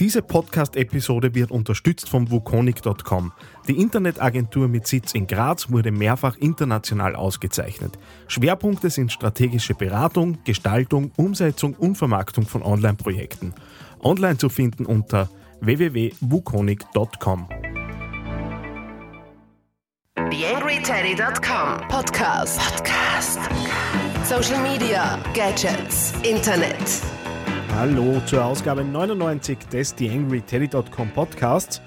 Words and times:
Diese 0.00 0.22
Podcast-Episode 0.22 1.34
wird 1.34 1.50
unterstützt 1.50 2.08
vom 2.08 2.30
Wukonic.com. 2.30 3.32
Die 3.68 3.78
Internetagentur 3.78 4.66
mit 4.66 4.86
Sitz 4.86 5.12
in 5.12 5.26
Graz 5.26 5.70
wurde 5.70 5.92
mehrfach 5.92 6.36
international 6.38 7.14
ausgezeichnet. 7.14 7.98
Schwerpunkte 8.26 8.90
sind 8.90 9.12
strategische 9.12 9.74
Beratung, 9.74 10.38
Gestaltung, 10.44 11.12
Umsetzung 11.16 11.74
und 11.74 11.96
Vermarktung 11.96 12.46
von 12.46 12.62
Online-Projekten. 12.62 13.54
Online 14.00 14.38
zu 14.38 14.48
finden 14.48 14.86
unter 14.86 15.28
www.wukonic.com. 15.60 17.48
TheAngryTeddy.com 20.16 21.88
Podcast. 21.88 22.58
Podcast. 22.58 23.38
Social 24.24 24.62
Media, 24.62 25.18
Gadgets, 25.34 26.14
Internet. 26.22 27.21
Hallo 27.74 28.20
zur 28.26 28.44
Ausgabe 28.44 28.84
99 28.84 29.58
des 29.72 29.94
TheAngryTeddy.com 29.94 31.08
Podcasts. 31.10 31.80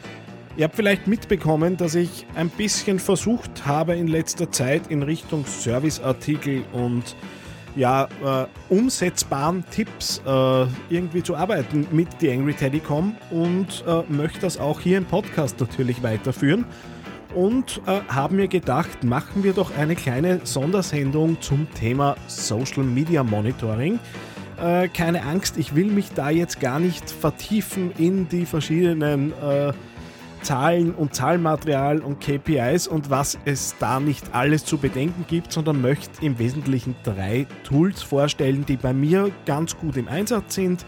Ihr 0.57 0.65
habt 0.65 0.75
vielleicht 0.75 1.05
mitbekommen, 1.05 1.77
dass 1.77 1.93
ich 1.93 2.25
ein 2.35 2.49
bisschen 2.49 2.97
versucht 2.97 3.65
habe 3.67 3.95
in 3.95 4.07
letzter 4.07 4.51
Zeit 4.51 4.87
in 4.87 5.03
Richtung 5.03 5.45
Serviceartikel 5.45 6.63
und 6.73 7.15
ja, 7.75 8.07
äh, 8.23 8.45
umsetzbaren 8.73 9.63
Tipps 9.69 10.21
äh, 10.25 10.65
irgendwie 10.89 11.21
zu 11.21 11.35
arbeiten 11.35 11.87
mit 11.91 12.19
TheAngryTeddy.com 12.19 13.15
und 13.29 13.83
äh, 13.87 14.01
möchte 14.11 14.39
das 14.41 14.57
auch 14.57 14.79
hier 14.79 14.97
im 14.97 15.05
Podcast 15.05 15.59
natürlich 15.59 16.01
weiterführen. 16.01 16.65
Und 17.35 17.81
äh, 17.85 17.99
haben 18.07 18.37
mir 18.37 18.47
gedacht, 18.47 19.03
machen 19.03 19.43
wir 19.43 19.53
doch 19.53 19.77
eine 19.77 19.95
kleine 19.95 20.41
Sondersendung 20.45 21.39
zum 21.41 21.67
Thema 21.73 22.15
Social 22.27 22.83
Media 22.83 23.23
Monitoring. 23.23 23.99
Äh, 24.61 24.87
keine 24.89 25.23
Angst, 25.23 25.57
ich 25.57 25.75
will 25.75 25.87
mich 25.87 26.11
da 26.13 26.29
jetzt 26.29 26.59
gar 26.59 26.79
nicht 26.79 27.09
vertiefen 27.09 27.91
in 27.97 28.29
die 28.29 28.45
verschiedenen 28.45 29.33
äh, 29.33 29.73
Zahlen 30.41 30.93
und 30.93 31.15
Zahlenmaterial 31.15 31.99
und 31.99 32.21
KPIs 32.21 32.87
und 32.87 33.09
was 33.09 33.37
es 33.45 33.75
da 33.79 33.99
nicht 33.99 34.33
alles 34.33 34.63
zu 34.63 34.77
bedenken 34.77 35.25
gibt, 35.27 35.51
sondern 35.51 35.81
möchte 35.81 36.23
im 36.23 36.37
Wesentlichen 36.37 36.95
drei 37.03 37.47
Tools 37.63 38.03
vorstellen, 38.03 38.63
die 38.65 38.77
bei 38.77 38.93
mir 38.93 39.31
ganz 39.45 39.75
gut 39.75 39.97
im 39.97 40.07
Einsatz 40.07 40.55
sind, 40.55 40.85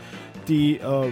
die 0.47 0.77
äh, 0.77 1.11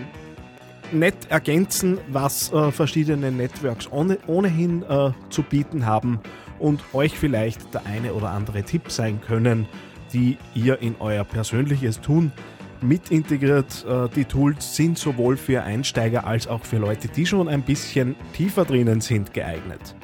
nett 0.91 1.15
ergänzen, 1.30 1.97
was 2.09 2.53
äh, 2.53 2.71
verschiedene 2.71 3.31
Networks 3.31 3.91
ohne, 3.91 4.19
ohnehin 4.27 4.83
äh, 4.83 5.11
zu 5.30 5.41
bieten 5.41 5.85
haben 5.87 6.19
und 6.59 6.81
euch 6.93 7.17
vielleicht 7.17 7.73
der 7.73 7.85
eine 7.85 8.13
oder 8.13 8.30
andere 8.30 8.63
Tipp 8.63 8.91
sein 8.91 9.19
können, 9.21 9.67
die 10.14 10.38
ihr 10.53 10.81
in 10.81 10.95
euer 11.00 11.23
persönliches 11.23 12.02
Tun 12.02 12.31
mit 12.81 13.11
integriert. 13.11 13.86
Äh, 13.88 14.09
die 14.16 14.25
Tools 14.25 14.75
sind 14.75 14.98
sowohl 14.98 15.38
für 15.38 15.64
Einsteiger 15.64 16.25
als 16.25 16.48
auch 16.48 16.64
für 16.64 16.78
Leute, 16.78 17.08
die 17.08 17.25
schon 17.25 17.48
ein 17.48 17.61
bisschen 17.61 18.16
tiefer 18.33 18.66
drinnen 18.66 19.02
sind, 19.02 19.33
geeignet. 19.33 19.95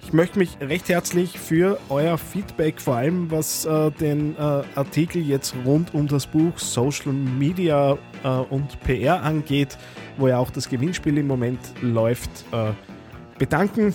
Ich 0.00 0.12
möchte 0.12 0.38
mich 0.38 0.58
recht 0.60 0.88
herzlich 0.90 1.38
für 1.38 1.78
euer 1.88 2.18
Feedback, 2.18 2.80
vor 2.80 2.96
allem 2.96 3.30
was 3.30 3.64
äh, 3.64 3.90
den 3.90 4.36
äh, 4.36 4.40
Artikel 4.74 5.22
jetzt 5.22 5.54
rund 5.64 5.94
um 5.94 6.06
das 6.06 6.26
Buch 6.26 6.58
Social 6.58 7.12
Media 7.12 7.98
und 8.48 8.80
PR 8.80 9.22
angeht, 9.22 9.76
wo 10.16 10.28
ja 10.28 10.38
auch 10.38 10.48
das 10.48 10.70
Gewinnspiel 10.70 11.18
im 11.18 11.26
Moment 11.26 11.58
läuft, 11.82 12.30
bedanken. 13.38 13.94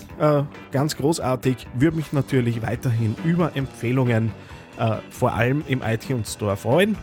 Ganz 0.70 0.96
großartig. 0.96 1.66
Würde 1.74 1.96
mich 1.96 2.12
natürlich 2.12 2.62
weiterhin 2.62 3.16
über 3.24 3.56
Empfehlungen 3.56 4.28
äh, 4.28 4.59
vor 5.10 5.32
allem 5.32 5.62
im 5.68 5.82
iTunes 5.82 6.34
Store 6.34 6.56
freuen. 6.56 6.96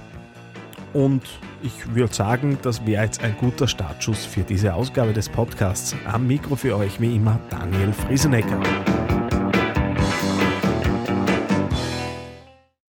Und 0.93 1.23
ich 1.61 1.93
würde 1.93 2.13
sagen, 2.13 2.57
das 2.61 2.85
wäre 2.85 3.03
jetzt 3.03 3.23
ein 3.23 3.35
guter 3.39 3.67
Startschuss 3.67 4.25
für 4.25 4.41
diese 4.41 4.73
Ausgabe 4.73 5.13
des 5.13 5.29
Podcasts. 5.29 5.95
Am 6.05 6.27
Mikro 6.27 6.55
für 6.55 6.75
euch 6.77 6.99
wie 6.99 7.15
immer 7.15 7.39
Daniel 7.49 7.93
Friesenecker. 7.93 8.59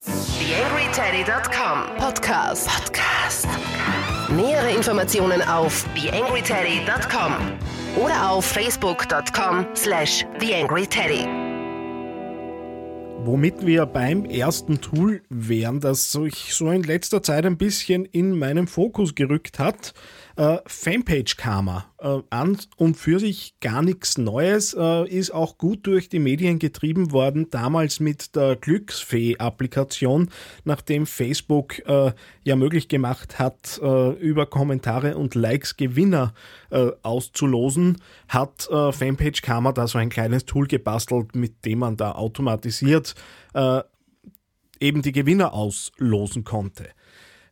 TheAngryTeddy.com 0.03 1.97
Podcast. 1.99 2.69
Podcast. 2.69 3.49
Nähere 4.35 4.71
Informationen 4.71 5.43
auf 5.43 5.85
TheAngryTeddy.com 5.95 7.33
oder 7.97 8.31
auf 8.31 8.45
Facebook.com 8.45 9.67
slash 9.75 10.25
TheAngryTeddy 10.39 11.48
womit 13.28 13.66
wir 13.66 13.84
beim 13.84 14.25
ersten 14.25 14.81
Tool 14.81 15.21
wären, 15.28 15.81
das 15.81 16.12
sich 16.12 16.55
so 16.55 16.71
in 16.71 16.83
letzter 16.83 17.22
Zeit 17.22 17.44
ein 17.44 17.59
bisschen 17.59 18.06
in 18.06 18.39
meinem 18.39 18.66
Fokus 18.66 19.15
gerückt 19.15 19.59
hat. 19.59 19.93
Äh, 20.38 20.60
Fanpage 20.66 21.37
Karma. 21.37 21.87
Äh, 21.99 22.21
an 22.31 22.56
und 22.76 22.97
für 22.97 23.19
sich 23.19 23.59
gar 23.59 23.82
nichts 23.82 24.19
Neues, 24.19 24.72
äh, 24.72 25.09
ist 25.09 25.32
auch 25.32 25.59
gut 25.59 25.84
durch 25.88 26.09
die 26.09 26.21
Medien 26.21 26.60
getrieben 26.60 27.10
worden, 27.10 27.50
damals 27.50 27.99
mit 27.99 28.37
der 28.37 28.54
Glücksfee-Applikation, 28.54 30.31
nachdem 30.62 31.06
Facebook 31.06 31.81
äh, 31.88 32.12
ja 32.44 32.54
möglich 32.54 32.87
gemacht 32.87 33.41
hat, 33.41 33.81
äh, 33.82 34.10
über 34.12 34.47
Kommentare 34.47 35.16
und 35.16 35.34
Likes 35.34 35.76
Gewinner 35.76 36.34
äh, 36.70 36.93
auszulosen, 37.03 38.00
hat 38.28 38.69
Fanpage 38.70 39.43
Karma 39.43 39.72
da 39.72 39.88
so 39.88 39.99
ein 39.99 40.10
kleines 40.10 40.44
Tool 40.44 40.69
gebastelt, 40.69 41.34
mit 41.34 41.65
dem 41.65 41.81
man 41.81 41.97
da 41.97 42.12
automatisiert 42.12 43.16
eben 44.81 45.03
die 45.03 45.12
Gewinner 45.12 45.53
auslosen 45.53 46.44
konnte. 46.44 46.91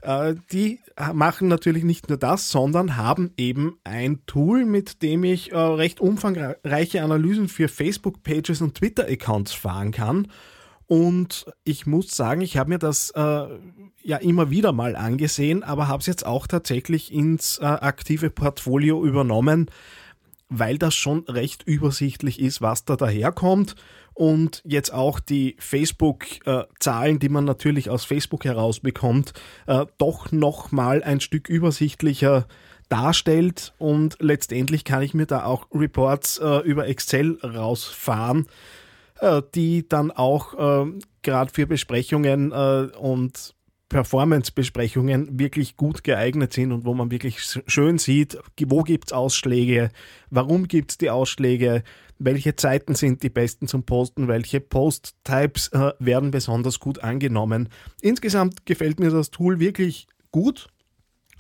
Äh, 0.06 0.37
die 0.53 0.78
machen 1.12 1.49
natürlich 1.49 1.83
nicht 1.83 2.09
nur 2.09 2.17
das, 2.17 2.49
sondern 2.50 2.97
haben 2.97 3.33
eben 3.37 3.78
ein 3.83 4.21
Tool, 4.27 4.65
mit 4.65 5.03
dem 5.03 5.25
ich 5.25 5.50
äh, 5.50 5.59
recht 5.59 6.00
umfangreiche 6.00 7.03
Analysen 7.03 7.49
für 7.49 7.69
Facebook-Pages 7.69 8.61
und 8.61 8.77
Twitter-Accounts 8.77 9.53
fahren 9.53 9.91
kann. 9.91 10.28
Und 10.87 11.47
ich 11.65 11.87
muss 11.87 12.15
sagen, 12.15 12.41
ich 12.41 12.56
habe 12.56 12.71
mir 12.71 12.78
das 12.78 13.11
äh, 13.11 13.47
ja 14.03 14.16
immer 14.19 14.50
wieder 14.50 14.72
mal 14.72 14.95
angesehen, 14.95 15.65
aber 15.65 15.89
habe 15.89 16.00
es 16.00 16.06
jetzt 16.06 16.25
auch 16.25 16.47
tatsächlich 16.47 17.12
ins 17.12 17.59
äh, 17.59 17.65
aktive 17.65 18.31
Portfolio 18.31 19.05
übernommen, 19.05 19.69
weil 20.49 20.79
das 20.79 20.95
schon 20.95 21.25
recht 21.29 21.62
übersichtlich 21.65 22.41
ist, 22.41 22.61
was 22.61 22.84
da 22.84 22.97
daherkommt. 22.97 23.75
Und 24.15 24.62
jetzt 24.65 24.95
auch 24.95 25.21
die 25.21 25.57
Facebook-Zahlen, 25.59 27.19
die 27.19 27.29
man 27.29 27.45
natürlich 27.45 27.91
aus 27.91 28.05
Facebook 28.05 28.45
herausbekommt, 28.45 29.34
äh, 29.67 29.84
doch 29.99 30.33
nochmal 30.33 31.03
ein 31.03 31.21
Stück 31.21 31.49
übersichtlicher 31.49 32.47
darstellt. 32.89 33.75
Und 33.79 34.17
letztendlich 34.21 34.84
kann 34.84 35.03
ich 35.03 35.12
mir 35.12 35.27
da 35.27 35.45
auch 35.45 35.67
Reports 35.75 36.39
äh, 36.39 36.61
über 36.61 36.87
Excel 36.87 37.39
rausfahren, 37.43 38.47
äh, 39.21 39.43
die 39.55 39.87
dann 39.87 40.11
auch 40.11 40.55
gerade 41.23 41.53
für 41.53 41.67
Besprechungen 41.67 42.53
und 42.53 43.56
Performance-Besprechungen 43.88 45.38
wirklich 45.38 45.76
gut 45.76 46.02
geeignet 46.02 46.52
sind 46.52 46.72
und 46.72 46.84
wo 46.84 46.94
man 46.94 47.10
wirklich 47.10 47.41
schön 47.66 47.98
sieht, 47.98 48.36
wo 48.66 48.82
gibt 48.82 49.08
es 49.08 49.12
Ausschläge, 49.12 49.91
warum 50.30 50.66
gibt 50.66 50.92
es 50.92 50.98
die 50.98 51.10
Ausschläge, 51.10 51.82
welche 52.19 52.56
Zeiten 52.56 52.94
sind 52.94 53.22
die 53.22 53.30
besten 53.30 53.69
zum 53.69 53.84
Posten, 53.84 54.26
welche 54.28 54.60
Post-Types 54.60 55.69
äh, 55.69 55.92
werden 55.98 56.30
besonders 56.30 56.80
gut 56.80 57.00
angenommen. 57.00 57.69
Insgesamt 58.00 58.66
gefällt 58.66 58.98
mir 58.98 59.10
das 59.10 59.30
Tool 59.30 59.60
wirklich 59.60 60.08
gut. 60.32 60.68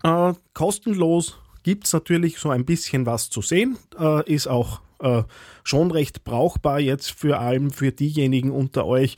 Äh, 0.02 0.34
kostenlos 0.54 1.38
gibt 1.62 1.86
es 1.86 1.92
natürlich 1.92 2.38
so 2.38 2.50
ein 2.50 2.64
bisschen 2.64 3.06
was 3.06 3.30
zu 3.30 3.42
sehen, 3.42 3.76
äh, 3.98 4.30
ist 4.32 4.46
auch 4.46 4.80
äh, 5.00 5.22
schon 5.64 5.90
recht 5.90 6.24
brauchbar 6.24 6.78
jetzt 6.78 7.10
für 7.10 7.38
allem 7.38 7.70
für 7.70 7.90
diejenigen 7.90 8.50
unter 8.50 8.86
euch, 8.86 9.16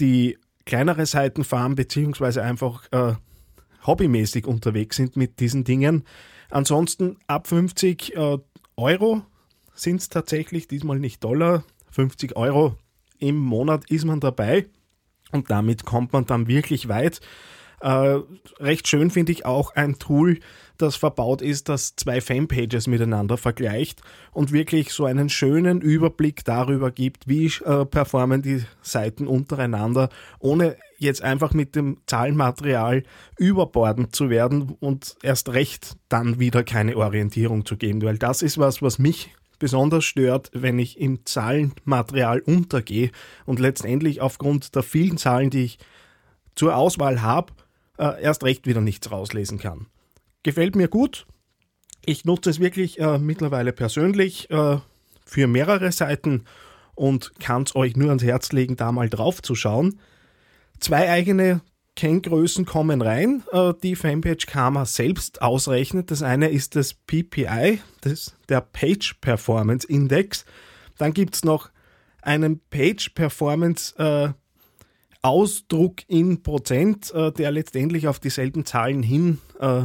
die 0.00 0.36
kleinere 0.68 1.06
Seiten 1.06 1.44
fahren, 1.44 1.74
beziehungsweise 1.74 2.42
einfach 2.42 2.84
äh, 2.92 3.14
hobbymäßig 3.86 4.46
unterwegs 4.46 4.96
sind 4.96 5.16
mit 5.16 5.40
diesen 5.40 5.64
Dingen. 5.64 6.04
Ansonsten 6.50 7.16
ab 7.26 7.48
50 7.48 8.14
äh, 8.14 8.38
Euro 8.76 9.22
sind 9.74 10.00
es 10.02 10.10
tatsächlich, 10.10 10.68
diesmal 10.68 10.98
nicht 10.98 11.24
Dollar, 11.24 11.64
50 11.90 12.36
Euro 12.36 12.76
im 13.18 13.36
Monat 13.36 13.90
ist 13.90 14.04
man 14.04 14.20
dabei 14.20 14.66
und 15.32 15.50
damit 15.50 15.84
kommt 15.84 16.12
man 16.12 16.26
dann 16.26 16.46
wirklich 16.46 16.88
weit. 16.88 17.20
Äh, 17.80 18.18
recht 18.60 18.88
schön 18.88 19.10
finde 19.10 19.32
ich 19.32 19.46
auch 19.46 19.74
ein 19.74 19.98
Tool, 19.98 20.38
das 20.78 20.96
verbaut 20.96 21.42
ist, 21.42 21.68
das 21.68 21.96
zwei 21.96 22.20
Fanpages 22.20 22.86
miteinander 22.86 23.36
vergleicht 23.36 24.00
und 24.32 24.52
wirklich 24.52 24.92
so 24.92 25.04
einen 25.04 25.28
schönen 25.28 25.80
Überblick 25.80 26.44
darüber 26.44 26.90
gibt, 26.90 27.28
wie 27.28 27.46
äh, 27.64 27.84
performen 27.84 28.42
die 28.42 28.64
Seiten 28.82 29.26
untereinander, 29.26 30.08
ohne 30.38 30.76
jetzt 30.98 31.22
einfach 31.22 31.52
mit 31.52 31.76
dem 31.76 31.98
Zahlenmaterial 32.06 33.02
überbordend 33.38 34.14
zu 34.14 34.30
werden 34.30 34.76
und 34.80 35.16
erst 35.22 35.50
recht 35.50 35.96
dann 36.08 36.38
wieder 36.38 36.64
keine 36.64 36.96
Orientierung 36.96 37.66
zu 37.66 37.76
geben, 37.76 38.02
weil 38.02 38.18
das 38.18 38.42
ist 38.42 38.58
was, 38.58 38.82
was 38.82 38.98
mich 38.98 39.30
besonders 39.58 40.04
stört, 40.04 40.50
wenn 40.52 40.78
ich 40.78 41.00
im 41.00 41.24
Zahlenmaterial 41.24 42.40
untergehe 42.40 43.10
und 43.44 43.58
letztendlich 43.58 44.20
aufgrund 44.20 44.74
der 44.74 44.82
vielen 44.82 45.18
Zahlen, 45.18 45.50
die 45.50 45.64
ich 45.64 45.78
zur 46.54 46.76
Auswahl 46.76 47.22
habe, 47.22 47.52
äh, 47.98 48.22
erst 48.22 48.44
recht 48.44 48.66
wieder 48.66 48.80
nichts 48.80 49.10
rauslesen 49.10 49.58
kann. 49.58 49.86
Gefällt 50.48 50.76
mir 50.76 50.88
gut. 50.88 51.26
Ich 52.06 52.24
nutze 52.24 52.48
es 52.48 52.58
wirklich 52.58 52.98
äh, 52.98 53.18
mittlerweile 53.18 53.74
persönlich 53.74 54.48
äh, 54.48 54.78
für 55.26 55.46
mehrere 55.46 55.92
Seiten 55.92 56.46
und 56.94 57.38
kann 57.38 57.64
es 57.64 57.76
euch 57.76 57.98
nur 57.98 58.08
ans 58.08 58.22
Herz 58.22 58.52
legen, 58.52 58.74
da 58.74 58.90
mal 58.90 59.10
drauf 59.10 59.42
zu 59.42 59.54
schauen. 59.54 60.00
Zwei 60.80 61.10
eigene 61.10 61.60
Kenngrößen 61.96 62.64
kommen 62.64 63.02
rein, 63.02 63.42
äh, 63.52 63.74
die 63.82 63.94
Fanpage 63.94 64.46
Karma 64.46 64.86
selbst 64.86 65.42
ausrechnet. 65.42 66.10
Das 66.10 66.22
eine 66.22 66.48
ist 66.48 66.76
das 66.76 66.94
PPI, 66.94 67.82
das 68.00 68.34
der 68.48 68.62
Page 68.62 69.16
Performance 69.20 69.86
Index. 69.86 70.46
Dann 70.96 71.12
gibt 71.12 71.34
es 71.34 71.44
noch 71.44 71.68
einen 72.22 72.58
Page 72.70 73.10
Performance 73.10 73.94
äh, 73.98 74.32
Ausdruck 75.20 76.08
in 76.08 76.42
Prozent, 76.42 77.12
äh, 77.12 77.32
der 77.32 77.50
letztendlich 77.50 78.08
auf 78.08 78.18
dieselben 78.18 78.64
Zahlen 78.64 79.02
hin, 79.02 79.40
äh, 79.60 79.82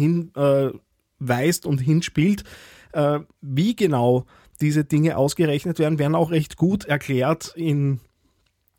hinweist 0.00 1.64
äh, 1.64 1.68
und 1.68 1.78
hinspielt. 1.78 2.44
Äh, 2.92 3.20
wie 3.40 3.76
genau 3.76 4.26
diese 4.60 4.84
Dinge 4.84 5.16
ausgerechnet 5.16 5.78
werden, 5.78 5.98
werden 5.98 6.14
auch 6.14 6.30
recht 6.30 6.56
gut 6.56 6.84
erklärt 6.84 7.52
in 7.56 8.00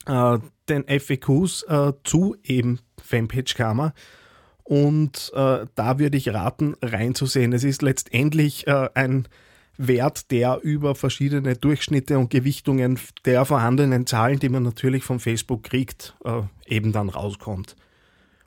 äh, 0.05 0.37
den 0.69 0.85
FAQs 0.87 1.63
äh, 1.63 1.93
zu 2.03 2.35
eben 2.43 2.79
Fanpage 3.01 3.55
Karma. 3.55 3.93
Und 4.63 5.31
äh, 5.35 5.65
da 5.75 5.99
würde 5.99 6.17
ich 6.17 6.29
raten, 6.29 6.75
reinzusehen. 6.81 7.51
Es 7.53 7.63
ist 7.63 7.81
letztendlich 7.81 8.67
äh, 8.67 8.89
ein 8.93 9.27
Wert, 9.77 10.31
der 10.31 10.59
über 10.61 10.95
verschiedene 10.95 11.55
Durchschnitte 11.55 12.19
und 12.19 12.29
Gewichtungen 12.29 12.99
der 13.25 13.45
vorhandenen 13.45 14.05
Zahlen, 14.05 14.39
die 14.39 14.49
man 14.49 14.63
natürlich 14.63 15.03
von 15.03 15.19
Facebook 15.19 15.63
kriegt, 15.63 16.15
eben 16.67 16.91
dann 16.91 17.09
rauskommt. 17.09 17.75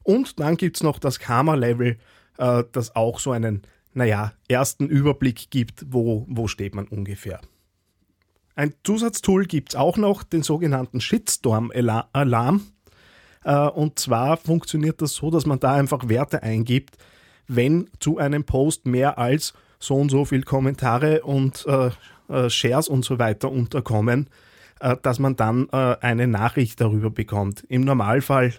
Und 0.05 0.39
dann 0.39 0.57
gibt 0.57 0.77
es 0.77 0.83
noch 0.83 1.01
das 1.01 1.19
Karma-Level, 1.19 1.99
äh, 2.39 2.65
das 2.71 2.95
auch 2.95 3.19
so 3.19 3.33
einen, 3.33 3.63
naja, 3.93 4.33
ersten 4.49 4.87
Überblick 4.87 5.51
gibt, 5.51 5.87
wo, 5.89 6.25
wo 6.29 6.47
steht 6.47 6.75
man 6.75 6.87
ungefähr. 6.87 7.41
Ein 8.55 8.75
Zusatztool 8.85 9.47
gibt 9.47 9.71
es 9.71 9.77
auch 9.77 9.97
noch, 9.97 10.23
den 10.23 10.45
sogenannten 10.45 11.01
Shitstorm-Alarm. 11.01 12.63
Äh, 13.45 13.57
und 13.69 13.99
zwar 13.99 14.37
funktioniert 14.37 15.03
das 15.03 15.15
so, 15.15 15.31
dass 15.31 15.47
man 15.47 15.59
da 15.59 15.75
einfach 15.75 16.09
Werte 16.09 16.43
eingibt, 16.43 16.97
wenn 17.49 17.91
zu 17.99 18.19
einem 18.19 18.45
Post 18.45 18.87
mehr 18.87 19.19
als 19.19 19.55
so 19.79 19.97
und 19.97 20.11
so 20.11 20.25
viel 20.25 20.43
Kommentare 20.43 21.23
und 21.23 21.67
äh, 21.67 21.91
äh, 22.29 22.49
Shares 22.49 22.89
und 22.89 23.05
so 23.05 23.19
weiter 23.19 23.51
unterkommen, 23.51 24.31
äh, 24.81 24.97
dass 25.03 25.19
man 25.19 25.37
dann 25.37 25.71
eine 25.71 26.27
Nachricht 26.27 26.81
darüber 26.81 27.11
bekommt. 27.11 27.65
Im 27.69 27.83
Normalfall, 27.83 28.55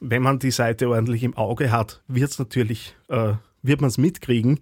wenn 0.00 0.22
man 0.22 0.38
die 0.38 0.50
Seite 0.50 0.88
ordentlich 0.88 1.22
im 1.22 1.36
Auge 1.36 1.70
hat, 1.70 2.02
wird's 2.08 2.38
natürlich, 2.38 2.96
äh, 3.08 3.34
wird 3.62 3.80
man 3.80 3.88
es 3.88 3.98
mitkriegen. 3.98 4.60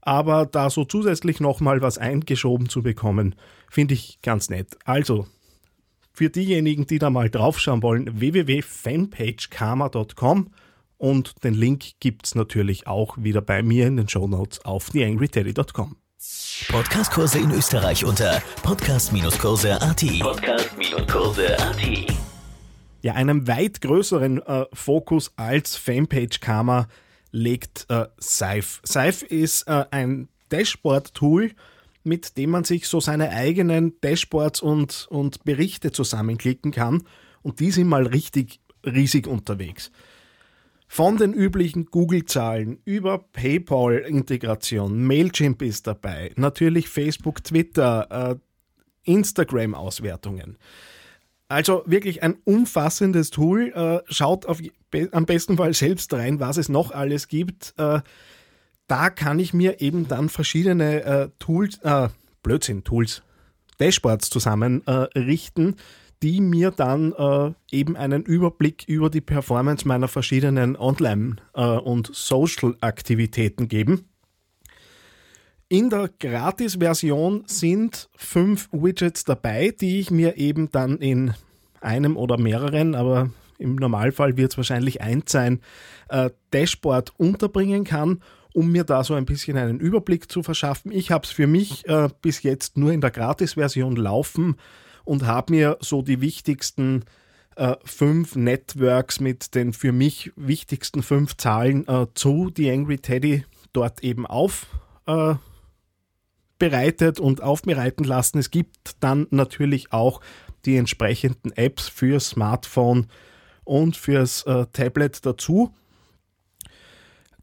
Aber 0.00 0.46
da 0.46 0.70
so 0.70 0.84
zusätzlich 0.84 1.40
nochmal 1.40 1.80
was 1.80 1.98
eingeschoben 1.98 2.68
zu 2.68 2.82
bekommen, 2.82 3.34
finde 3.70 3.94
ich 3.94 4.18
ganz 4.22 4.50
nett. 4.50 4.76
Also, 4.84 5.26
für 6.12 6.30
diejenigen, 6.30 6.86
die 6.86 6.98
da 6.98 7.10
mal 7.10 7.30
draufschauen 7.30 7.82
wollen, 7.82 8.20
www.fanpagekarma.com 8.20 10.50
und 10.98 11.42
den 11.42 11.54
Link 11.54 11.84
gibt 12.00 12.26
es 12.26 12.34
natürlich 12.34 12.86
auch 12.86 13.16
wieder 13.18 13.40
bei 13.40 13.62
mir 13.62 13.86
in 13.86 13.96
den 13.96 14.06
Show 14.08 14.28
Notes 14.28 14.62
auf 14.64 14.90
theangryteddy.com. 14.90 15.96
Podcastkurse 16.68 17.38
in 17.38 17.50
Österreich 17.50 18.04
unter 18.04 18.42
podcast-kurse.at. 18.62 20.04
Podcast-kurse.at. 20.20 22.13
Ja, 23.04 23.12
einen 23.12 23.46
weit 23.46 23.82
größeren 23.82 24.40
äh, 24.40 24.64
Fokus 24.72 25.34
als 25.36 25.76
Fanpage 25.76 26.40
Karma 26.40 26.88
legt 27.32 27.84
äh, 27.90 28.06
Seif. 28.16 28.80
Seif 28.82 29.20
ist 29.20 29.68
äh, 29.68 29.84
ein 29.90 30.30
Dashboard-Tool, 30.48 31.50
mit 32.02 32.38
dem 32.38 32.48
man 32.48 32.64
sich 32.64 32.88
so 32.88 33.00
seine 33.00 33.28
eigenen 33.28 34.00
Dashboards 34.00 34.62
und, 34.62 35.06
und 35.10 35.44
Berichte 35.44 35.92
zusammenklicken 35.92 36.72
kann. 36.72 37.02
Und 37.42 37.60
die 37.60 37.72
sind 37.72 37.88
mal 37.88 38.06
richtig 38.06 38.60
riesig 38.86 39.26
unterwegs. 39.26 39.92
Von 40.88 41.18
den 41.18 41.34
üblichen 41.34 41.84
Google-Zahlen 41.84 42.78
über 42.86 43.18
PayPal-Integration, 43.18 45.06
Mailchimp 45.06 45.60
ist 45.60 45.86
dabei, 45.86 46.32
natürlich 46.36 46.88
Facebook, 46.88 47.44
Twitter, 47.44 48.30
äh, 48.30 49.10
Instagram-Auswertungen. 49.12 50.56
Also 51.48 51.82
wirklich 51.86 52.22
ein 52.22 52.36
umfassendes 52.44 53.30
Tool. 53.30 53.72
Äh, 53.74 54.12
schaut 54.12 54.46
auf, 54.46 54.60
am 55.12 55.26
besten 55.26 55.56
Fall 55.56 55.74
selbst 55.74 56.12
rein, 56.12 56.40
was 56.40 56.56
es 56.56 56.68
noch 56.68 56.90
alles 56.90 57.28
gibt. 57.28 57.74
Äh, 57.76 58.00
da 58.86 59.10
kann 59.10 59.38
ich 59.38 59.54
mir 59.54 59.80
eben 59.80 60.08
dann 60.08 60.28
verschiedene 60.28 61.02
äh, 61.04 61.28
Tools, 61.38 61.78
äh, 61.82 62.08
Blödsinn, 62.42 62.84
Tools, 62.84 63.22
Dashboards 63.78 64.30
zusammenrichten, 64.30 65.76
die 66.22 66.40
mir 66.40 66.70
dann 66.70 67.54
eben 67.70 67.96
einen 67.96 68.22
Überblick 68.22 68.84
über 68.86 69.10
die 69.10 69.20
Performance 69.20 69.86
meiner 69.88 70.06
verschiedenen 70.06 70.76
Online- 70.76 71.36
und 71.52 72.08
Social-Aktivitäten 72.14 73.66
geben. 73.66 74.08
In 75.74 75.90
der 75.90 76.08
Gratis-Version 76.20 77.42
sind 77.48 78.08
fünf 78.14 78.68
Widgets 78.70 79.24
dabei, 79.24 79.74
die 79.80 79.98
ich 79.98 80.12
mir 80.12 80.36
eben 80.36 80.70
dann 80.70 80.98
in 80.98 81.34
einem 81.80 82.16
oder 82.16 82.38
mehreren, 82.38 82.94
aber 82.94 83.30
im 83.58 83.74
Normalfall 83.74 84.36
wird 84.36 84.52
es 84.52 84.56
wahrscheinlich 84.56 85.00
eins 85.00 85.32
sein, 85.32 85.60
äh, 86.10 86.30
Dashboard 86.52 87.12
unterbringen 87.16 87.82
kann, 87.82 88.22
um 88.52 88.70
mir 88.70 88.84
da 88.84 89.02
so 89.02 89.14
ein 89.14 89.24
bisschen 89.24 89.56
einen 89.56 89.80
Überblick 89.80 90.30
zu 90.30 90.44
verschaffen. 90.44 90.92
Ich 90.92 91.10
habe 91.10 91.24
es 91.24 91.32
für 91.32 91.48
mich 91.48 91.84
äh, 91.88 92.08
bis 92.22 92.44
jetzt 92.44 92.76
nur 92.76 92.92
in 92.92 93.00
der 93.00 93.10
Gratis-Version 93.10 93.96
laufen 93.96 94.54
und 95.02 95.26
habe 95.26 95.52
mir 95.52 95.78
so 95.80 96.02
die 96.02 96.20
wichtigsten 96.20 97.04
äh, 97.56 97.74
fünf 97.84 98.36
Networks 98.36 99.18
mit 99.18 99.56
den 99.56 99.72
für 99.72 99.90
mich 99.90 100.30
wichtigsten 100.36 101.02
fünf 101.02 101.36
Zahlen 101.36 101.84
äh, 101.88 102.06
zu 102.14 102.52
The 102.54 102.70
Angry 102.70 102.98
Teddy 102.98 103.44
dort 103.72 104.04
eben 104.04 104.24
auf 104.24 104.68
äh, 105.08 105.34
bereitet 106.58 107.20
und 107.20 107.42
aufbereiten 107.42 108.04
lassen. 108.04 108.38
Es 108.38 108.50
gibt 108.50 108.96
dann 109.00 109.26
natürlich 109.30 109.92
auch 109.92 110.20
die 110.64 110.76
entsprechenden 110.76 111.52
Apps 111.52 111.88
für 111.88 112.20
Smartphone 112.20 113.08
und 113.64 113.96
fürs 113.96 114.42
äh, 114.44 114.66
Tablet 114.72 115.24
dazu. 115.26 115.74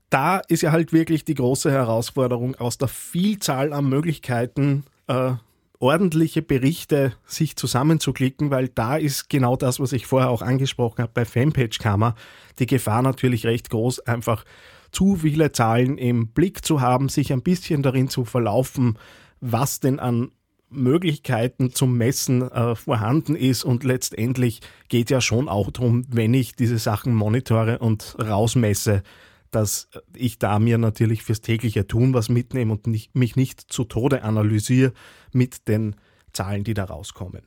Da 0.09 0.39
ist 0.39 0.61
ja 0.61 0.71
halt 0.71 0.91
wirklich 0.91 1.23
die 1.23 1.35
große 1.35 1.71
Herausforderung, 1.71 2.55
aus 2.55 2.77
der 2.77 2.88
Vielzahl 2.88 3.74
an 3.74 3.88
Möglichkeiten 3.88 4.83
äh, 5.07 5.33
ordentliche 5.79 6.41
Berichte 6.41 7.13
sich 7.25 7.55
zusammenzuklicken, 7.55 8.51
weil 8.51 8.67
da 8.67 8.97
ist 8.97 9.29
genau 9.29 9.55
das, 9.55 9.79
was 9.79 9.93
ich 9.93 10.05
vorher 10.05 10.29
auch 10.29 10.41
angesprochen 10.41 11.01
habe 11.01 11.12
bei 11.13 11.25
Fanpage 11.25 11.79
Kammer, 11.79 12.15
die 12.59 12.67
Gefahr 12.67 13.01
natürlich 13.01 13.45
recht 13.45 13.69
groß, 13.69 14.01
einfach 14.01 14.45
zu 14.91 15.17
viele 15.17 15.51
Zahlen 15.51 15.98
im 15.98 16.27
Blick 16.29 16.65
zu 16.65 16.81
haben, 16.81 17.10
sich 17.10 17.31
ein 17.31 17.41
bisschen 17.41 17.81
darin 17.83 18.10
zu 18.10 18.25
verlaufen, 18.25 18.98
was 19.39 19.79
denn 19.79 20.00
an 20.00 20.31
Möglichkeiten 20.69 21.74
zum 21.74 21.98
Messen 21.98 22.41
äh, 22.43 22.75
vorhanden 22.75 23.36
ist 23.36 23.63
und 23.63 23.83
letztendlich 23.83 24.62
geht 24.88 25.10
ja 25.10 25.19
schon 25.19 25.50
auch 25.50 25.69
darum, 25.69 26.05
wenn 26.10 26.33
ich 26.33 26.55
diese 26.55 26.77
Sachen 26.77 27.13
monitore 27.13 27.79
und 27.79 28.15
rausmesse, 28.19 29.03
dass 29.51 29.89
ich 30.15 30.39
da 30.39 30.60
mir 30.60 30.77
natürlich 30.77 31.24
fürs 31.24 31.41
tägliche 31.41 31.88
Tun 31.88 32.13
was 32.13 32.29
mitnehme 32.29 32.71
und 32.71 32.88
nicht, 32.88 33.15
mich 33.15 33.36
nicht 33.36 33.60
zu 33.60 33.83
Tode 33.83 34.24
analysiere 34.24 34.93
mit 35.33 35.67
den 35.67 35.95
Zahlen, 36.31 36.63
die 36.63 36.74
da 36.74 36.86
rauskommen. 36.86 37.41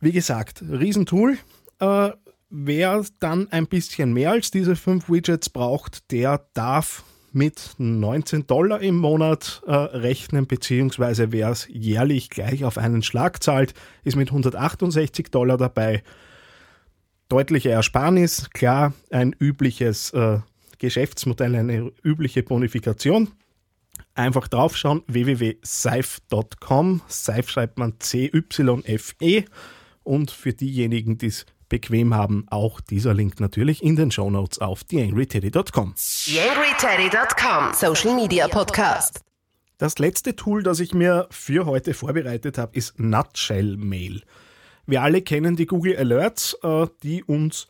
Wie 0.00 0.12
gesagt, 0.12 0.62
Riesentool. 0.62 1.38
Äh, 1.80 2.10
Wer 2.54 3.02
dann 3.18 3.50
ein 3.50 3.66
bisschen 3.66 4.12
mehr 4.12 4.32
als 4.32 4.50
diese 4.50 4.76
fünf 4.76 5.08
Widgets 5.08 5.48
braucht, 5.48 6.10
der 6.10 6.48
darf 6.52 7.02
mit 7.32 7.76
19 7.78 8.46
Dollar 8.46 8.82
im 8.82 8.98
Monat 8.98 9.62
äh, 9.66 9.72
rechnen, 9.72 10.46
beziehungsweise 10.46 11.32
wer 11.32 11.48
es 11.48 11.66
jährlich 11.70 12.28
gleich 12.28 12.64
auf 12.64 12.76
einen 12.76 13.02
Schlag 13.02 13.42
zahlt, 13.42 13.72
ist 14.04 14.16
mit 14.16 14.28
168 14.28 15.30
Dollar 15.30 15.56
dabei. 15.56 16.02
Deutliche 17.30 17.70
Ersparnis, 17.70 18.50
klar, 18.50 18.92
ein 19.08 19.34
übliches 19.40 20.10
äh, 20.10 20.40
Geschäftsmodell, 20.78 21.56
eine 21.56 21.90
übliche 22.04 22.42
Bonifikation. 22.42 23.30
Einfach 24.14 24.46
draufschauen, 24.46 25.04
www.seif.com. 25.06 27.00
Seif 27.08 27.48
schreibt 27.48 27.78
man 27.78 27.98
C-Y-F-E. 27.98 29.44
Und 30.02 30.30
für 30.30 30.52
diejenigen, 30.52 31.16
die 31.16 31.28
es 31.28 31.46
bequem 31.72 32.14
haben, 32.14 32.44
auch 32.50 32.82
dieser 32.82 33.14
Link 33.14 33.40
natürlich 33.40 33.82
in 33.82 33.96
den 33.96 34.10
Shownotes 34.10 34.58
auf 34.58 34.84
theangryteddy.com. 34.84 35.94
TheAngryTeddy.com 35.96 37.72
Social 37.72 38.14
Media 38.14 38.46
Podcast. 38.46 39.22
Das 39.78 39.98
letzte 39.98 40.36
Tool, 40.36 40.62
das 40.62 40.80
ich 40.80 40.92
mir 40.92 41.28
für 41.30 41.64
heute 41.64 41.94
vorbereitet 41.94 42.58
habe, 42.58 42.76
ist 42.76 43.00
Nutshell 43.00 43.78
Mail. 43.78 44.20
Wir 44.84 45.00
alle 45.00 45.22
kennen 45.22 45.56
die 45.56 45.64
Google 45.64 45.96
Alerts, 45.96 46.58
äh, 46.62 46.88
die 47.02 47.24
uns 47.24 47.68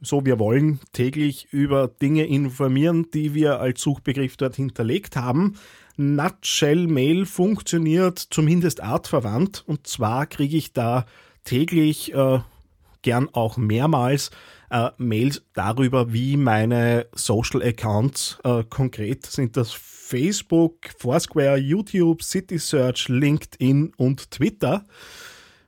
so 0.00 0.26
wir 0.26 0.40
wollen, 0.40 0.80
täglich 0.92 1.46
über 1.52 1.86
Dinge 1.86 2.26
informieren, 2.26 3.06
die 3.14 3.34
wir 3.34 3.60
als 3.60 3.82
Suchbegriff 3.82 4.36
dort 4.36 4.56
hinterlegt 4.56 5.14
haben. 5.14 5.54
Nutshell 5.96 6.88
Mail 6.88 7.24
funktioniert 7.24 8.18
zumindest 8.18 8.82
artverwandt 8.82 9.62
und 9.64 9.86
zwar 9.86 10.26
kriege 10.26 10.56
ich 10.56 10.72
da 10.72 11.06
täglich, 11.44 12.12
äh, 12.12 12.40
gern 13.04 13.28
auch 13.32 13.56
mehrmals, 13.56 14.32
äh, 14.70 14.90
Mails 14.98 15.44
darüber, 15.52 16.12
wie 16.12 16.36
meine 16.36 17.06
Social 17.14 17.62
Accounts 17.62 18.38
äh, 18.42 18.64
konkret 18.64 19.26
sind 19.26 19.56
das 19.56 19.72
Facebook, 19.72 20.74
Foursquare, 20.98 21.56
YouTube, 21.56 22.22
City 22.22 22.58
Search, 22.58 23.08
LinkedIn 23.08 23.92
und 23.96 24.32
Twitter 24.32 24.84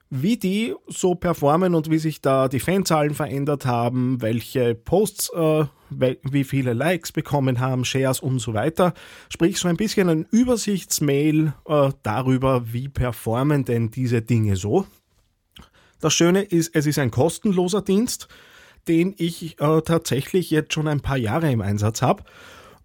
wie 0.09 0.37
die 0.37 0.75
so 0.87 1.15
performen 1.15 1.75
und 1.75 1.91
wie 1.91 1.99
sich 1.99 2.21
da 2.21 2.49
die 2.49 2.61
Fanzahlen 2.61 3.15
verändert 3.15 3.67
haben, 3.67 4.23
welche 4.23 4.75
Posts, 4.75 5.33
äh, 5.35 5.65
wie 5.91 6.45
viele 6.45 6.75
Likes 6.75 7.13
bekommen 7.13 7.61
haben, 7.61 7.85
Shares 7.85 8.21
und 8.21 8.39
so 8.39 8.55
weiter. 8.55 8.95
Sprich 9.29 9.59
so 9.59 9.69
ein 9.69 9.77
bisschen 9.77 10.09
ein 10.09 10.27
Übersichtsmail 10.31 11.55
äh, 11.67 11.91
darüber, 12.03 12.73
wie 12.73 12.89
performen 12.89 13.65
denn 13.65 13.91
diese 13.91 14.23
Dinge 14.23 14.57
so. 14.57 14.87
Das 16.01 16.13
Schöne 16.13 16.43
ist, 16.43 16.75
es 16.75 16.87
ist 16.87 16.99
ein 16.99 17.11
kostenloser 17.11 17.83
Dienst, 17.83 18.29
den 18.89 19.15
ich 19.17 19.61
äh, 19.61 19.83
tatsächlich 19.83 20.51
jetzt 20.51 20.73
schon 20.73 20.89
ein 20.89 21.01
paar 21.01 21.17
Jahre 21.17 21.51
im 21.51 21.61
Einsatz 21.61 22.03
habe 22.03 22.23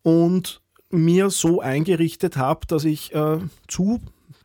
und 0.02 0.62
mir 0.90 1.30
so 1.30 1.62
eingerichtet 1.62 2.38
habe, 2.38 2.66
dass 2.68 2.86
ich 2.86 3.14
äh, 3.14 3.38
zu 3.68 4.02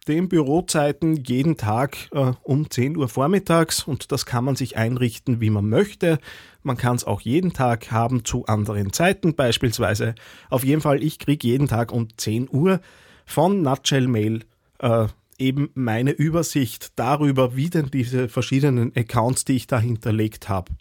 den 0.07 0.29
Bürozeiten 0.29 1.17
jeden 1.25 1.57
Tag 1.57 1.97
äh, 2.13 2.33
um 2.43 2.71
10 2.71 2.97
Uhr 2.97 3.09
vormittags 3.09 3.83
und 3.83 4.13
das 4.13 4.25
kann 4.27 4.45
man 4.45 4.55
sich 4.55 4.77
einrichten, 4.77 5.41
wie 5.41 5.51
man 5.51 5.69
möchte. 5.69 6.19
Man 6.63 6.77
kann 6.77 6.97
es 6.97 7.05
auch 7.05 7.21
jeden 7.21 7.53
Tag 7.53 7.91
haben 7.91 8.25
zu 8.25 8.47
anderen 8.47 8.93
Zeiten 8.93 9.35
beispielsweise. 9.35 10.15
Auf 10.49 10.65
jeden 10.65 10.81
Fall, 10.81 11.03
ich 11.03 11.19
kriege 11.19 11.47
jeden 11.47 11.69
Tag 11.69 11.93
um 11.93 12.09
10 12.17 12.49
Uhr 12.51 12.81
von 13.25 13.63
Nutshell 13.63 14.07
Mail 14.07 14.45
äh, 14.79 15.07
eben 15.39 15.71
meine 15.75 16.11
Übersicht 16.11 16.93
darüber, 16.97 17.57
wie 17.57 17.71
denn 17.71 17.91
diese 17.91 18.29
verschiedenen 18.29 18.93
Accounts, 18.97 19.45
die 19.45 19.57
ich 19.57 19.67
da 19.67 19.79
hinterlegt 19.79 20.49
habe, 20.49 20.73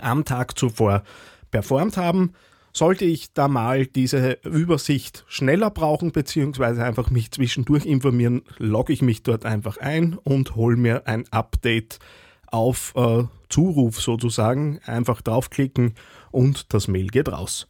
am 0.00 0.24
Tag 0.24 0.58
zuvor 0.58 1.02
performt 1.50 1.96
haben 1.96 2.32
sollte 2.72 3.04
ich 3.04 3.32
da 3.32 3.48
mal 3.48 3.86
diese 3.86 4.38
Übersicht 4.44 5.24
schneller 5.28 5.70
brauchen, 5.70 6.12
beziehungsweise 6.12 6.84
einfach 6.84 7.10
mich 7.10 7.30
zwischendurch 7.30 7.86
informieren, 7.86 8.42
logge 8.58 8.92
ich 8.92 9.02
mich 9.02 9.22
dort 9.22 9.44
einfach 9.44 9.78
ein 9.78 10.14
und 10.14 10.54
hole 10.54 10.76
mir 10.76 11.06
ein 11.06 11.24
Update 11.30 11.98
auf 12.46 12.92
äh, 12.96 13.24
Zuruf 13.48 14.00
sozusagen. 14.00 14.80
Einfach 14.84 15.20
draufklicken 15.22 15.94
und 16.30 16.72
das 16.72 16.88
Mail 16.88 17.08
geht 17.08 17.30
raus. 17.30 17.68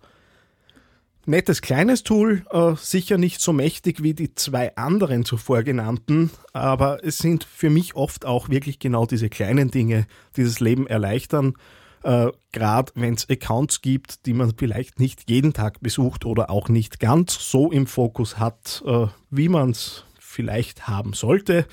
Nettes 1.27 1.61
kleines 1.63 2.03
Tool, 2.03 2.45
äh, 2.51 2.75
sicher 2.77 3.19
nicht 3.19 3.41
so 3.41 3.53
mächtig 3.53 4.03
wie 4.03 4.15
die 4.15 4.35
zwei 4.35 4.75
anderen 4.77 5.25
zuvor 5.25 5.63
genannten, 5.63 6.31
aber 6.53 7.05
es 7.05 7.19
sind 7.19 7.45
für 7.45 7.71
mich 7.71 7.95
oft 7.95 8.25
auch 8.25 8.49
wirklich 8.49 8.79
genau 8.79 9.07
diese 9.07 9.29
kleinen 9.29 9.71
Dinge, 9.71 10.07
die 10.37 10.45
das 10.45 10.61
Leben 10.61 10.87
erleichtern 10.87 11.55
äh, 12.03 12.29
Gerade 12.53 12.93
wenn 12.97 13.15
es 13.15 13.29
Accounts 13.31 13.81
gibt, 13.81 14.27
die 14.27 14.33
man 14.33 14.53
vielleicht 14.57 14.99
nicht 14.99 15.31
jeden 15.31 15.53
Tag 15.53 15.81
besucht 15.81 16.25
oder 16.25 16.51
auch 16.51 16.69
nicht 16.69 16.99
ganz 16.99 17.51
so 17.51 17.71
im 17.71 17.87
Fokus 17.87 18.39
hat, 18.39 18.83
äh, 18.87 19.07
wie 19.31 19.49
man 19.49 19.71
es 19.71 20.05
vielleicht 20.19 20.89
haben 20.89 21.13
sollte. 21.13 21.67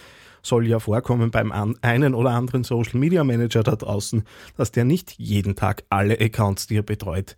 Soll 0.44 0.68
ja 0.68 0.80
vorkommen 0.80 1.32
beim 1.32 1.51
einen 1.82 2.13
oder 2.13 2.32
anderen 2.32 2.63
Social 2.63 3.00
Media 3.00 3.24
Manager 3.24 3.63
da 3.63 3.75
draußen, 3.75 4.24
dass 4.56 4.72
der 4.72 4.86
nicht 4.86 5.13
jeden 5.18 5.56
Tag 5.56 5.84
alle 5.89 6.20
Accounts, 6.20 6.68
die 6.68 6.77
er 6.77 6.84
betreut, 6.84 7.36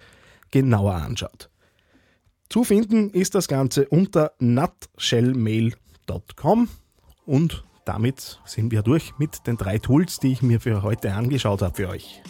genauer 0.52 0.96
anschaut. 0.96 1.50
Zu 2.50 2.64
finden 2.64 3.12
ist 3.12 3.36
das 3.36 3.48
Ganze 3.48 3.88
unter 3.90 4.32
nutshellmail.com 4.40 6.68
und 7.28 7.64
damit 7.86 8.40
sind 8.44 8.72
wir 8.72 8.82
durch 8.82 9.14
mit 9.20 9.46
den 9.46 9.56
drei 9.56 9.78
Tools, 9.78 10.18
die 10.18 10.32
ich 10.32 10.42
mir 10.42 10.60
für 10.60 10.82
heute 10.82 11.14
angeschaut 11.14 11.62
habe 11.62 11.76
für 11.76 11.90
euch. 11.90 12.24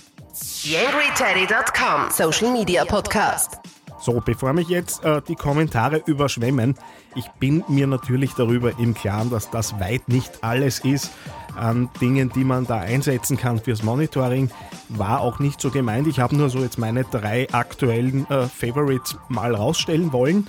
YangryTeddy.com 0.64 2.12
Social 2.12 2.52
Media 2.52 2.84
Podcast. 2.84 3.60
So, 4.02 4.22
bevor 4.24 4.54
mich 4.54 4.70
jetzt 4.70 5.04
äh, 5.04 5.22
die 5.28 5.36
Kommentare 5.36 6.02
überschwemmen, 6.06 6.76
ich 7.16 7.28
bin 7.40 7.64
mir 7.68 7.86
natürlich 7.86 8.34
darüber 8.34 8.78
im 8.80 8.94
Klaren, 8.94 9.30
dass 9.30 9.52
das 9.52 9.80
weit 9.80 10.08
nicht 10.08 10.44
alles 10.44 10.80
ist 10.80 11.12
an 11.56 11.90
Dingen, 12.00 12.32
die 12.34 12.46
man 12.46 12.66
da 12.66 12.78
einsetzen 12.80 13.36
kann 13.36 13.60
fürs 13.60 13.84
Monitoring. 13.84 14.50
War 14.88 15.20
auch 15.22 15.40
nicht 15.40 15.60
so 15.60 15.70
gemeint. 15.70 16.08
Ich 16.08 16.20
habe 16.20 16.36
nur 16.36 16.50
so 16.50 16.60
jetzt 16.60 16.78
meine 16.78 17.04
drei 17.04 17.48
aktuellen 17.52 18.30
äh, 18.30 18.48
Favorites 18.48 19.18
mal 19.28 19.54
rausstellen 19.54 20.14
wollen 20.14 20.48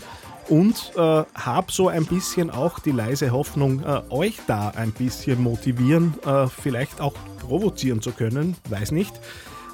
und 0.49 0.93
äh, 0.97 1.01
habe 1.35 1.73
so 1.73 1.89
ein 1.89 2.07
bisschen 2.07 2.51
auch 2.51 2.79
die 2.79 2.93
leise 2.93 3.31
Hoffnung, 3.31 3.83
äh, 3.83 4.03
euch 4.11 4.39
da 4.47 4.71
ein 4.71 4.93
bisschen 4.93 5.43
motivieren, 5.43 6.15
äh, 6.25 6.47
vielleicht 6.47 7.01
auch 7.01 7.15
provozieren 7.41 8.01
zu 8.01 8.13
können, 8.13 8.57
weiß 8.69 8.93
nicht. 8.93 9.21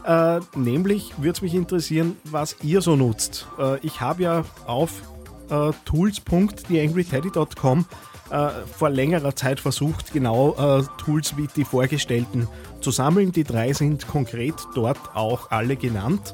Äh, 0.06 0.40
nämlich 0.54 1.14
würde 1.18 1.30
es 1.30 1.42
mich 1.42 1.54
interessieren, 1.54 2.16
was 2.24 2.56
ihr 2.62 2.80
so 2.80 2.94
nutzt. 2.94 3.48
Äh, 3.58 3.80
ich 3.80 4.00
habe 4.00 4.22
ja 4.22 4.44
auf 4.66 5.02
äh, 5.50 5.72
tools.theangryteddy.com 5.84 7.86
äh, 8.30 8.48
vor 8.76 8.90
längerer 8.90 9.34
Zeit 9.34 9.58
versucht, 9.60 10.12
genau 10.12 10.54
äh, 10.54 10.84
Tools 10.98 11.36
wie 11.36 11.48
die 11.48 11.64
vorgestellten 11.64 12.46
zu 12.80 12.92
sammeln. 12.92 13.32
Die 13.32 13.44
drei 13.44 13.72
sind 13.72 14.06
konkret 14.06 14.54
dort 14.74 14.98
auch 15.14 15.50
alle 15.50 15.76
genannt. 15.76 16.32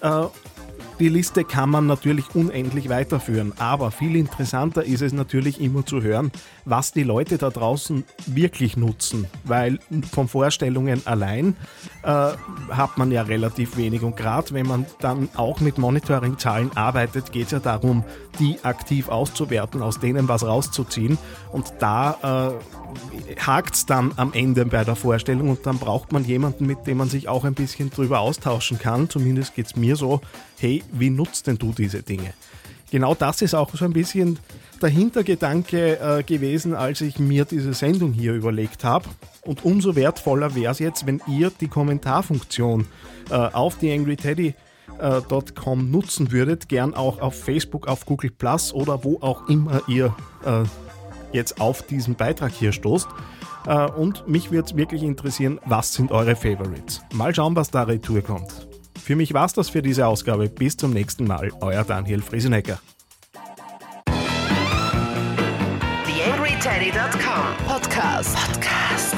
Äh, 0.00 0.24
die 1.00 1.08
Liste 1.08 1.44
kann 1.44 1.70
man 1.70 1.86
natürlich 1.86 2.34
unendlich 2.34 2.88
weiterführen, 2.88 3.52
aber 3.58 3.90
viel 3.90 4.16
interessanter 4.16 4.84
ist 4.84 5.02
es 5.02 5.12
natürlich 5.12 5.60
immer 5.60 5.84
zu 5.84 6.02
hören, 6.02 6.30
was 6.64 6.92
die 6.92 7.02
Leute 7.02 7.38
da 7.38 7.50
draußen 7.50 8.04
wirklich 8.26 8.76
nutzen, 8.76 9.26
weil 9.44 9.78
von 10.10 10.28
Vorstellungen 10.28 11.02
allein 11.06 11.56
äh, 12.02 12.32
hat 12.70 12.96
man 12.96 13.10
ja 13.10 13.22
relativ 13.22 13.76
wenig. 13.76 14.02
Und 14.02 14.16
gerade 14.16 14.52
wenn 14.52 14.66
man 14.66 14.86
dann 15.00 15.28
auch 15.34 15.60
mit 15.60 15.78
Monitoring-Zahlen 15.78 16.76
arbeitet, 16.76 17.32
geht 17.32 17.46
es 17.46 17.52
ja 17.52 17.60
darum, 17.60 18.04
die 18.38 18.58
aktiv 18.62 19.08
auszuwerten, 19.08 19.82
aus 19.82 20.00
denen 20.00 20.28
was 20.28 20.44
rauszuziehen. 20.44 21.18
Und 21.52 21.72
da 21.80 22.52
äh, 22.52 22.83
hakt 23.38 23.74
es 23.74 23.86
dann 23.86 24.12
am 24.16 24.32
Ende 24.32 24.64
bei 24.66 24.84
der 24.84 24.96
Vorstellung 24.96 25.50
und 25.50 25.66
dann 25.66 25.78
braucht 25.78 26.12
man 26.12 26.24
jemanden, 26.24 26.66
mit 26.66 26.86
dem 26.86 26.98
man 26.98 27.08
sich 27.08 27.28
auch 27.28 27.44
ein 27.44 27.54
bisschen 27.54 27.90
drüber 27.90 28.20
austauschen 28.20 28.78
kann, 28.78 29.08
zumindest 29.08 29.54
geht 29.54 29.66
es 29.66 29.76
mir 29.76 29.96
so, 29.96 30.20
hey, 30.58 30.82
wie 30.92 31.10
nutzt 31.10 31.46
denn 31.46 31.58
du 31.58 31.72
diese 31.72 32.02
Dinge? 32.02 32.34
Genau 32.90 33.14
das 33.14 33.42
ist 33.42 33.54
auch 33.54 33.74
so 33.74 33.84
ein 33.84 33.92
bisschen 33.92 34.38
der 34.80 34.88
Hintergedanke 34.88 35.98
äh, 35.98 36.22
gewesen, 36.22 36.74
als 36.74 37.00
ich 37.00 37.18
mir 37.18 37.44
diese 37.44 37.74
Sendung 37.74 38.12
hier 38.12 38.34
überlegt 38.34 38.84
habe. 38.84 39.08
Und 39.42 39.64
umso 39.64 39.96
wertvoller 39.96 40.54
wäre 40.54 40.72
es 40.72 40.78
jetzt, 40.78 41.06
wenn 41.06 41.20
ihr 41.26 41.50
die 41.60 41.68
Kommentarfunktion 41.68 42.86
äh, 43.30 43.34
auf 43.34 43.78
theangryteddy.com 43.78 45.80
äh, 45.80 45.82
nutzen 45.82 46.32
würdet, 46.32 46.68
gern 46.68 46.94
auch 46.94 47.20
auf 47.20 47.42
Facebook, 47.42 47.88
auf 47.88 48.06
Google 48.06 48.30
Plus 48.30 48.72
oder 48.72 49.04
wo 49.04 49.18
auch 49.20 49.48
immer 49.48 49.82
ihr 49.88 50.14
äh, 50.44 50.64
jetzt 51.34 51.60
auf 51.60 51.82
diesen 51.82 52.14
Beitrag 52.14 52.52
hier 52.52 52.72
stoßt. 52.72 53.08
Äh, 53.66 53.90
und 53.90 54.26
mich 54.28 54.50
würde 54.50 54.68
es 54.68 54.76
wirklich 54.76 55.02
interessieren, 55.02 55.60
was 55.66 55.92
sind 55.92 56.12
eure 56.12 56.36
Favorites? 56.36 57.02
Mal 57.12 57.34
schauen, 57.34 57.56
was 57.56 57.70
da 57.70 57.82
retour 57.82 58.22
kommt. 58.22 58.68
Für 59.02 59.16
mich 59.16 59.34
war 59.34 59.44
es 59.44 59.52
das 59.52 59.68
für 59.68 59.82
diese 59.82 60.06
Ausgabe. 60.06 60.48
Bis 60.48 60.76
zum 60.76 60.92
nächsten 60.92 61.26
Mal. 61.26 61.50
Euer 61.60 61.84
Daniel 61.84 62.22
Friesenecker. 62.22 62.78
TheAngryTeddy.com 66.06 67.66
Podcast. 67.66 68.36
Podcast. 68.36 69.16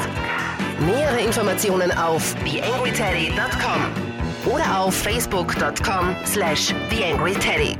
Nähere 0.80 1.20
Informationen 1.20 1.92
auf 1.92 2.34
TheAngryTeddy.com 2.44 4.52
oder 4.52 4.80
auf 4.80 4.94
Facebook.com 4.94 6.14
slash 6.24 6.74
TheAngryTeddy. 6.90 7.76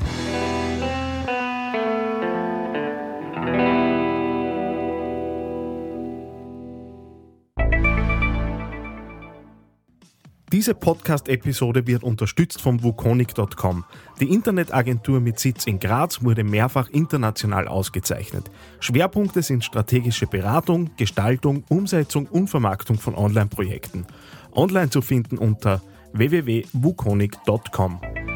Diese 10.53 10.73
Podcast-Episode 10.73 11.87
wird 11.87 12.03
unterstützt 12.03 12.61
vom 12.61 12.81
Wukonic.com. 12.81 13.83
Die 14.21 14.33
Internetagentur 14.33 15.19
mit 15.19 15.39
Sitz 15.39 15.65
in 15.65 15.77
Graz 15.77 16.23
wurde 16.23 16.45
mehrfach 16.45 16.87
international 16.87 17.67
ausgezeichnet. 17.67 18.49
Schwerpunkte 18.79 19.41
sind 19.41 19.65
strategische 19.65 20.25
Beratung, 20.25 20.91
Gestaltung, 20.95 21.65
Umsetzung 21.67 22.27
und 22.27 22.47
Vermarktung 22.47 22.97
von 22.97 23.15
Online-Projekten. 23.15 24.05
Online 24.53 24.89
zu 24.89 25.01
finden 25.01 25.37
unter 25.37 25.81
www.wukonic.com. 26.13 28.26